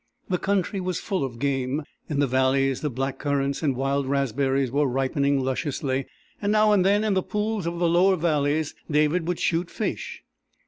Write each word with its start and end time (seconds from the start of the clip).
The 0.29 0.39
country 0.39 0.81
was 0.81 0.99
full 0.99 1.23
of 1.23 1.37
game. 1.37 1.83
In 2.09 2.17
the 2.19 2.25
valleys 2.25 2.81
the 2.81 2.89
black 2.89 3.19
currants 3.19 3.61
and 3.61 3.75
wild 3.75 4.07
raspberries 4.07 4.71
were 4.71 4.87
ripening 4.87 5.39
lusciously, 5.39 6.07
and 6.41 6.51
now 6.51 6.71
and 6.71 6.83
then 6.83 7.03
in 7.03 7.13
the 7.13 7.21
pools 7.21 7.67
of 7.67 7.77
the 7.77 7.87
lower 7.87 8.15
valleys 8.15 8.73
David 8.89 9.27
would 9.27 9.39
shoot 9.39 9.69
fish. 9.69 10.23